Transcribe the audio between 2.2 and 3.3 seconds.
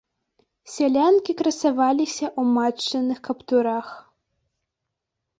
ў матчыных